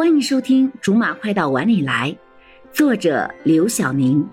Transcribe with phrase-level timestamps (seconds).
[0.00, 2.10] 欢迎收听《竹马快到碗里来》，
[2.74, 4.26] 作者刘晓宁，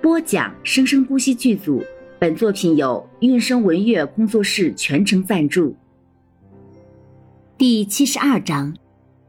[0.00, 1.84] 播讲生生不息剧组。
[2.20, 5.76] 本作品由韵声文乐工作室全程赞助。
[7.58, 8.72] 第七十二章：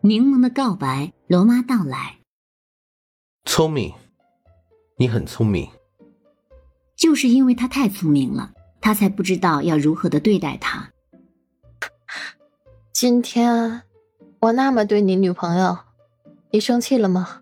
[0.01, 2.19] 柠檬的告白，罗妈到来。
[3.45, 3.91] 聪明，
[4.97, 5.67] 你很聪明。
[6.95, 10.91] 就是因为他太聪明了，他才不知道要如何的对待他。
[12.93, 13.81] 今天。
[14.41, 15.77] 我那么对你女朋友，
[16.49, 17.41] 你生气了吗？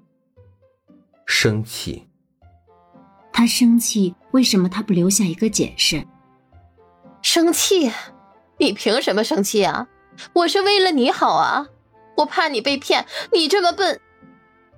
[1.25, 2.09] 生气。
[3.31, 6.05] 他生气，为什么他不留下一个解释？
[7.21, 7.89] 生气？
[8.57, 9.87] 你凭什么生气啊？
[10.33, 11.67] 我是为了你好啊！
[12.17, 14.01] 我怕你被骗，你这么笨，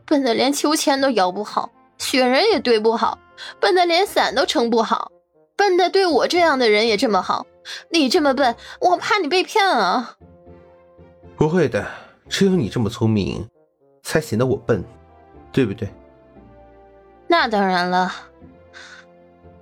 [0.05, 3.17] 笨的连秋千都摇不好，雪人也堆不好，
[3.59, 5.11] 笨的连伞都撑不好，
[5.55, 7.47] 笨的对我这样的人也这么好，
[7.89, 10.17] 你这么笨，我怕你被骗啊！
[11.35, 12.10] 不会的。
[12.31, 13.45] 只有你这么聪明，
[14.03, 14.81] 才显得我笨，
[15.51, 15.91] 对不对？
[17.27, 18.09] 那当然了。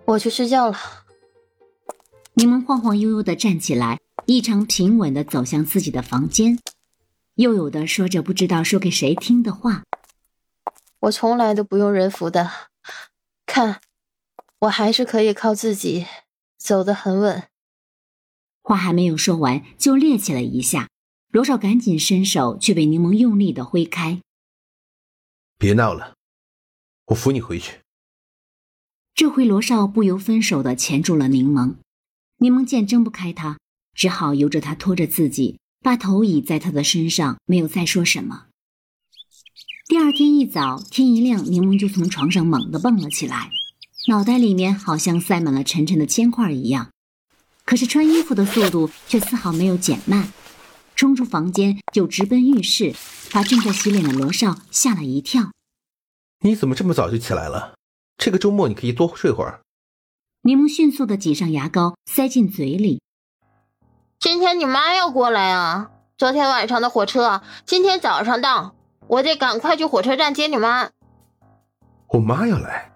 [0.05, 0.77] 我去睡觉了。
[2.33, 6.59] 柠檬晃晃悠悠的站起来，异常平稳的走向自己的房间，
[7.33, 9.83] 又有的说着不知道说给谁听的话。
[10.99, 12.51] 我从来都不用人扶的，
[13.47, 13.81] 看，
[14.59, 16.05] 我还是可以靠自己
[16.59, 17.43] 走得很稳。
[18.61, 20.87] 话还没有说完，就趔趄了一下。
[21.31, 24.19] 罗少赶紧伸手，却被柠檬用力的挥开。
[25.59, 26.15] 别闹了，
[27.05, 27.81] 我扶你回去。
[29.13, 31.75] 这回罗少不由分手的钳住了柠檬。
[32.37, 33.59] 柠檬见挣不开他，
[33.93, 38.47] 只好由着他拖着自己，把头倚在他的身上，没有再说什么。
[39.87, 43.51] 第二天一早，天一亮，柠檬就从床上猛地蹦了起来，
[44.07, 46.89] 脑袋里面好像塞满了沉沉的铅块一样，
[47.65, 50.33] 可是穿衣服的速度却丝毫没有减慢。
[50.99, 52.93] 冲出房间就直奔浴室，
[53.31, 55.51] 把正在洗脸的罗少吓了一跳。
[56.41, 57.73] 你怎么这么早就起来了？
[58.17, 59.61] 这个周末你可以多睡会儿。
[60.41, 63.01] 柠檬迅速的挤上牙膏，塞进嘴里。
[64.19, 65.89] 今天你妈要过来啊！
[66.17, 68.75] 昨天晚上的火车今天早上到，
[69.07, 70.89] 我得赶快去火车站接你妈。
[72.09, 72.91] 我妈要来？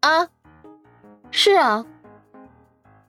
[0.00, 0.26] 啊，
[1.30, 1.86] 是啊。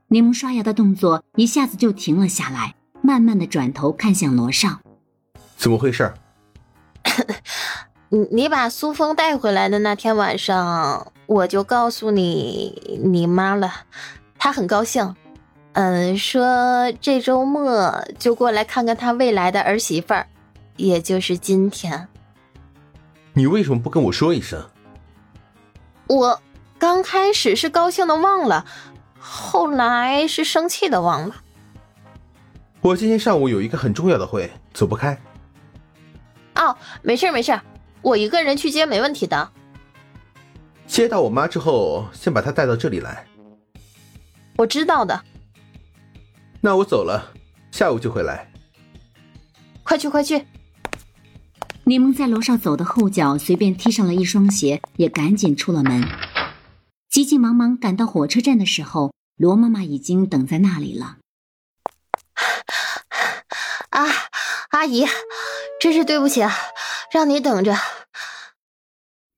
[0.09, 2.75] 柠檬刷牙的动作一下子就停了下来。
[3.05, 4.79] 慢慢的转头看向罗少，
[5.57, 6.13] 怎么回事？
[8.07, 13.69] 你 你把苏峰带回来的那天晚上，我就告诉你你妈了，
[14.39, 15.13] 她很高兴，
[15.73, 20.27] 嗯，说这周末就过来看看她未来的儿媳妇儿，
[20.77, 22.07] 也就是今天。
[23.33, 24.69] 你为什么不跟我说一声？
[26.07, 26.41] 我
[26.79, 28.65] 刚开始是高兴的忘了，
[29.19, 31.35] 后来是生气的忘了。
[32.83, 35.17] 我今天上午有一个很重要的会，走不开。
[36.55, 37.57] 哦，没事没事，
[38.01, 39.51] 我一个人去接没问题的。
[40.85, 43.25] 接到我妈之后，先把她带到这里来。
[44.57, 45.23] 我知道的。
[46.59, 47.31] 那我走了，
[47.71, 48.51] 下午就回来。
[49.83, 50.45] 快去快去！
[51.85, 56.05] 柠檬在楼上走的后脚随便踢上了一双鞋，也赶紧出了门。
[57.09, 61.19] 急急忙忙赶到火车站的时候，罗妈妈已经等在那里了。
[63.93, 64.07] 啊，
[64.69, 65.05] 阿姨，
[65.79, 66.51] 真是对不起啊，
[67.11, 67.75] 让你等着。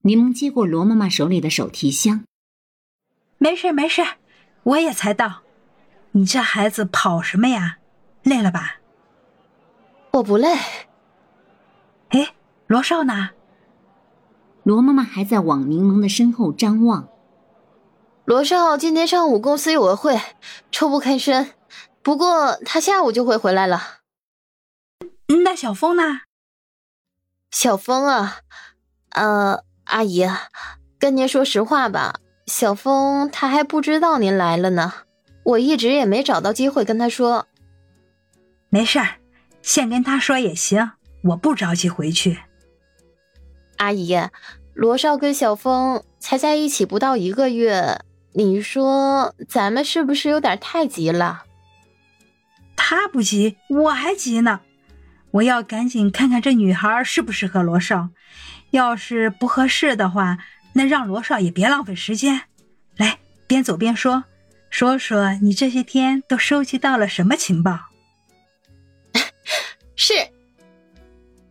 [0.03, 2.23] 柠檬接过罗妈妈手里的手提箱，
[3.37, 4.01] 没事没事，
[4.63, 5.41] 我也才到。
[6.11, 7.79] 你这孩子跑什么呀？
[8.23, 8.77] 累了吧？
[10.11, 10.57] 我不累。
[12.09, 12.33] 哎，
[12.67, 13.31] 罗少呢？
[14.63, 17.09] 罗妈妈还在往柠檬的身后张望。
[18.23, 20.17] 罗少今天上午公司有个会，
[20.71, 21.51] 抽不开身，
[22.01, 23.81] 不过他下午就会回来了。
[25.27, 26.21] 那小峰呢？
[27.51, 28.39] 小峰啊，
[29.09, 30.27] 呃，阿姨，
[30.99, 34.93] 跟您说实话吧，小峰他还不知道您来了呢。
[35.43, 37.47] 我一直也没找到机会跟他说。
[38.69, 39.15] 没事儿，
[39.61, 40.91] 先跟他说也行，
[41.23, 42.39] 我不着急回去。
[43.77, 44.15] 阿姨，
[44.73, 48.01] 罗少跟小峰才在一起不到一个月，
[48.33, 51.45] 你说咱们是不是有点太急了？
[52.75, 54.61] 他不急，我还急呢。
[55.35, 58.09] 我要赶紧看看这女孩适不适合罗少，
[58.71, 60.37] 要是不合适的话，
[60.73, 62.43] 那让罗少也别浪费时间。
[62.95, 64.23] 来，边走边说，
[64.69, 67.79] 说说你这些天都收集到了什么情报？
[69.97, 70.13] 是，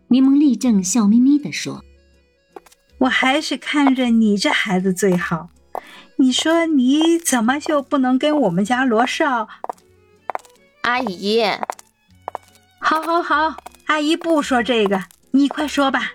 [0.09, 1.85] 柠檬立正，笑眯眯地说
[3.01, 5.51] ：“我还是看着你这孩子最好。
[6.17, 9.49] 你说你怎么就不能跟我们家罗少
[10.83, 11.43] 阿姨？
[12.79, 16.13] 好，好，好。”阿姨不说这个，你快说吧。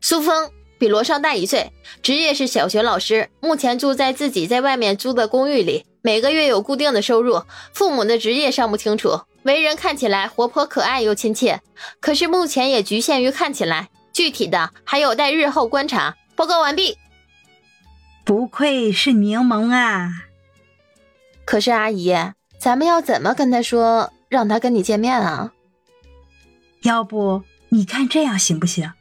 [0.00, 1.72] 苏峰比罗少大一岁，
[2.02, 7.42] 职业是小学老师，目前住在自己在外面租的公寓里，每个月有固定的收入。
[7.72, 11.62] 父母的职业尚不清楚，为人看起来活泼可爱又亲切，
[12.00, 16.16] 可是目前也局限于看起来，具体的还有待日后观察。
[16.36, 16.98] 报告完毕。
[18.24, 20.10] 不愧是柠檬啊！
[21.44, 22.12] 可是阿姨，
[22.58, 25.52] 咱们要怎么跟他说，让他跟你见面啊？
[26.84, 28.92] 要不你看这样行不行？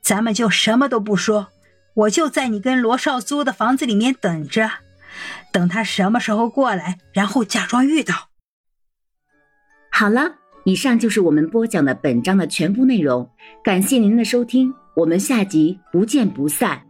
[0.00, 1.48] 咱们就什么都不说，
[1.94, 4.70] 我就在你跟罗少租的房子里面等着，
[5.52, 8.28] 等他什么时候过来，然后假装遇到。
[9.90, 13.30] 好了，以上就是我们播讲的本章的全部内容，
[13.62, 16.87] 感谢您的收听，我们下集不见不散。